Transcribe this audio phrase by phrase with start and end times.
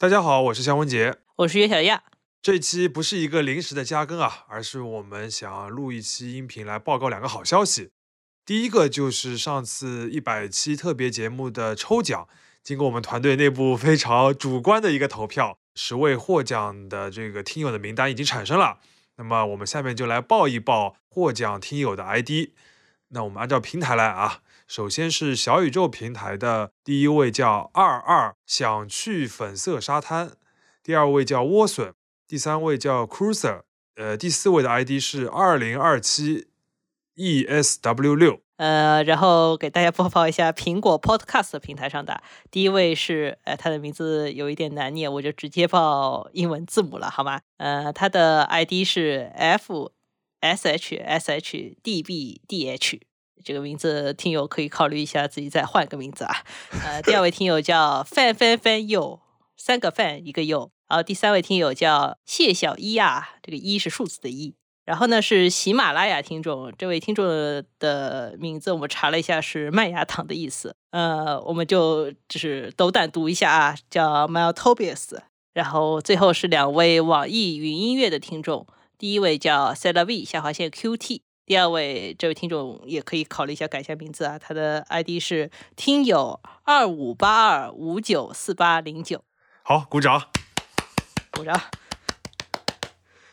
[0.00, 2.02] 大家好，我是肖文杰，我是岳小亚。
[2.40, 7.90] 这期不是一个临时的加更啊，而是我们想录一期音频来报告两个好消息。
[8.46, 12.26] 第一个就是上次一百期特别节目的抽奖，
[12.62, 18.78] 经过我们团队内部非常主观的一个投票，十位获奖的这个听友的名单已经产生了。
[19.16, 22.52] 那么我们下面就来报一报获奖听友的 ID。
[23.08, 24.40] 那我们按照平台来啊。
[24.70, 30.30] 首先是小宇宙平台的第一位叫二二想去粉色沙滩，
[30.80, 31.94] 第二位叫莴笋，
[32.28, 33.62] 第三位叫 Cruiser，
[33.96, 36.46] 呃，第四位的 ID 是二零二七
[37.16, 47.40] ESW 六，呃，然后给大家播报一下苹果 Podcast 平台上的第一位是，呃，他的名字有一点难念，我就直接报英文字母了，好吗？
[47.56, 49.90] 呃，他的 ID 是 F
[50.38, 53.00] S H S H D B D H。
[53.44, 56.34] 这个名字听友可以考虑一下，自己再换个名字啊。
[56.84, 59.20] 呃， 第二位听友叫范范范佑，
[59.56, 60.70] 三个范一个佑。
[60.88, 64.54] 然后第三位听友叫谢小一啊，这个一是数字的一。
[64.84, 67.24] 然后呢是喜马拉雅听众，这位听众
[67.78, 70.74] 的名字我们查了一下是麦芽糖的意思。
[70.90, 75.18] 呃，我们就就是斗胆读一下啊，叫 Maltobius。
[75.52, 78.66] 然后最后是两位网易云音乐的听众，
[78.98, 81.20] 第一位叫 c e l a V 下划线 QT。
[81.46, 89.24] 第二位这位听众也可以考虑一下改一下名字啊，他的 ID 是听友二五八二五九四八零九。
[89.62, 90.28] 好，鼓掌，
[91.32, 91.60] 鼓掌。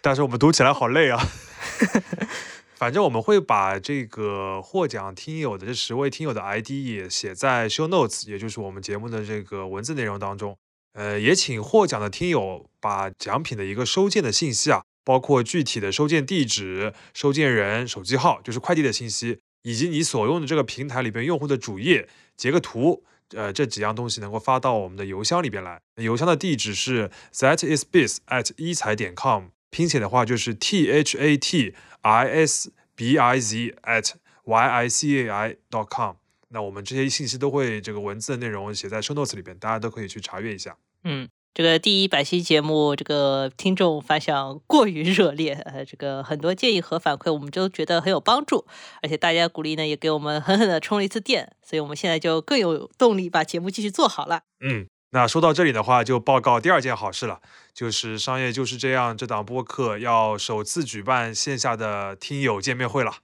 [0.00, 1.20] 但是我们读起来好累啊。
[2.76, 10.56] 反正我们会把这个获奖听友的这十位听友的 ID 也写在 Show Notes，也就是我们节目的这个文字内容当中。
[10.92, 14.82] 呃，也请获奖的听友把奖品的一个收件的信息啊。
[15.04, 25.80] 包括具体的收件地址、收件人、手机号，就是快递的信息，以及你所用的这个平台里边用户的主页，截个图，呃，这几样东西能够发到我们的邮箱里边来。
[25.96, 34.12] 邮箱的地址是 thatisbiz at 一财点 com，拼写的话就是 t h a t i s b i z at
[34.44, 36.16] y i c a i dot com。
[36.48, 40.76] 那我们这些信息都会这个文字的内容写在 show notes 里边，大家都可以去查阅一下。
[41.02, 41.28] 嗯。
[41.54, 48.66] 这个第一百期节目，这个听众反响过于热烈，呃，这个很多建议和反馈，我们都觉得很有帮助，
[49.00, 54.40] 而且大家鼓励呢，也给我们狠狠的充了一次电，所以我们现在就更有动力把节目继续做好了。
[54.68, 57.40] 嗯，那说到这里的话，就报告第二件好事了，
[57.72, 63.18] 就是商业就是这样这档播客要首次举办线下的听友见面会了。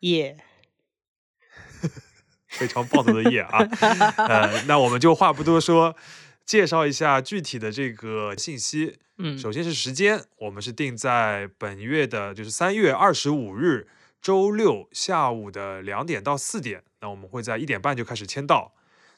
[0.00, 0.36] 耶，
[2.48, 3.66] 非常暴躁的耶啊！
[4.28, 5.96] 呃，那我们就话不多说。
[6.44, 8.98] 介绍一下具体的这个信息。
[9.18, 13.86] 嗯，首先是时间，我们是定在本月的，就是三月二十五日
[14.20, 16.82] 周六下午的两点到四点。
[17.00, 18.74] 那我们会在一点半就开始签到。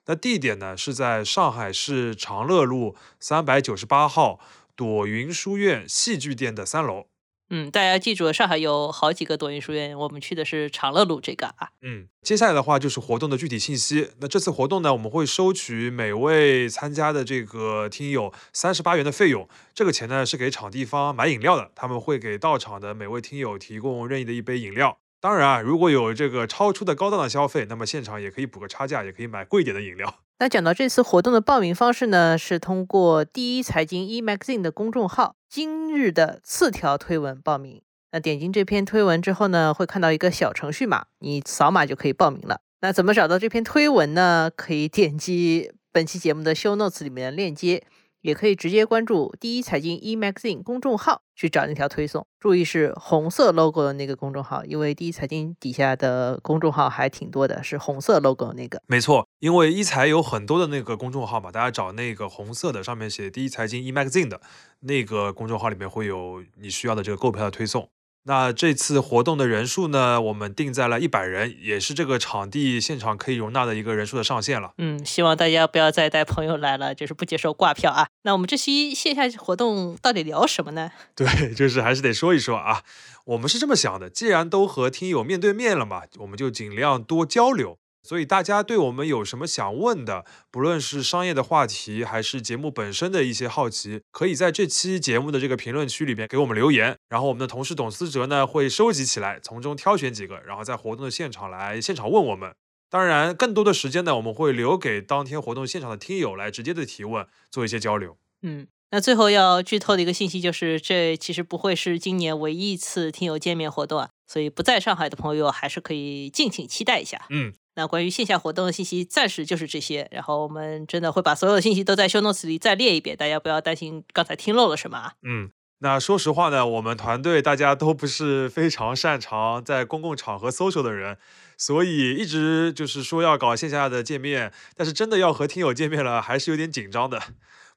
[0.07, 4.39] 那地点呢是在上海市长乐路三百九十八号
[4.77, 7.07] 朵云书院戏剧店的三楼。
[7.51, 11.69] 嗯，大家记住，上海有好几个朵云书院，我们去的是长乐路这个啊。
[11.83, 14.11] 嗯，接下来的话就是活动的具体信息。
[14.21, 24.99] 那这次活动呢，我们会收取每位参加的这个听友三十八元的费用，这个钱呢是给场地方买饮料的，他们会给到场的每位听友提供任意的一杯饮料。
[25.21, 30.24] 当然啊，如果有这个超出的高档的消费，那么现场也可以补个差价，也可以买贵一点的饮料。
[30.39, 37.81] 那讲到这次活动的报名方式呢，是通过第一财经 e magazine 的公众号今日的次条推文报名。
[38.11, 42.61] 那点进这篇推文之后呢，会看到一个小程序码，你扫码就可以报名了。
[42.81, 44.51] 那怎么找到这篇推文呢？
[44.55, 47.85] 可以点击本期节目的 show notes 里面的链接。
[48.25, 58.81] 也可以直接关注第一财经 e magazine 公众号去找那条推送，注意是红色 logo 的那个公众号，因为第一财经底下的公众号还挺多的，是红色 logo 那个。
[58.87, 64.41] 没错，因为一财有很多的那个公众号嘛，大家找那个红色的上面写第一财经 e magazine 的
[64.81, 67.91] 那个公众号里面会有你需要的这个购票的推送。
[68.27, 74.73] 那这次活动的人数呢，我们定在了一百人，也是这个场地现场可以容纳的一个人数的上限了。
[74.79, 78.09] 嗯，希望大家不要再带朋友来了，就是不接受挂票啊。
[78.23, 80.91] 那我们这期线下活动到底聊什么呢？
[81.15, 82.83] 对，就是还是得说一说啊。
[83.27, 87.79] 我们是这么想的，既然都和听友面对面了嘛，我们就尽量多交流。
[88.05, 102.55] 所以大家对我们有什么想问的，不论是商业的话题，还是节目本身的一些好奇，可以在这期节目的这个评论区里边给我们留言，然后我们的同事董思哲呢会收集起来，从中挑选几个，然后在活动的现场来现场问我们。
[102.91, 108.17] 当然，更多的时间呢，我们会留给当天活动现场的听友来直接的提问，做一些交流。
[108.43, 108.69] 嗯。
[108.91, 117.27] 那最后要剧透的一个信息就是，这其实不会是今年唯一一次听友见面活动啊，所以不在上海的朋友还是可以敬请期待一下。
[117.31, 125.13] 嗯，那关于线下活动的信息暂时就是这些，然后我们真的会把所有的信息都在 show notes 里再列一遍，大家不要担心刚才听漏了什么啊。
[125.23, 125.51] 嗯，
[125.81, 131.19] 那说实话呢，我们团队大家都不是非常擅长在公共场合 social 的人，
[131.59, 137.21] 所以一直就是说要搞线下的见面，但是真的要和听友见面了，还是有点紧张的。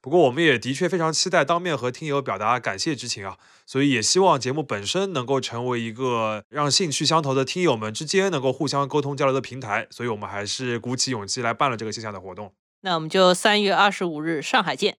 [0.00, 3.36] 不过我们也的确非常期待当面和听友表达感谢之情啊，
[3.66, 12.52] 所以也希望节目本身能够成为一个让兴趣相投的听友们之间能够互相沟通交流的平台，所以我们还是鼓起勇气来办了这个线下的活动。
[12.82, 14.96] 那我们就三月二十五日上海见。